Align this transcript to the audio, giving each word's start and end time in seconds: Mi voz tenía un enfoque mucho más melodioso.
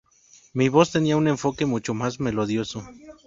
Mi 0.55 0.67
voz 0.67 0.89
tenía 0.91 1.15
un 1.15 1.27
enfoque 1.27 1.67
mucho 1.67 1.93
más 1.93 2.19
melodioso. 2.19 2.83